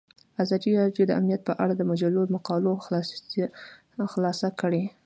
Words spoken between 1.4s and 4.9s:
په اړه د مجلو مقالو خلاصه کړې.